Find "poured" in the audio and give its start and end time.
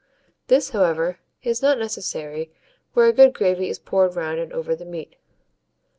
3.77-4.15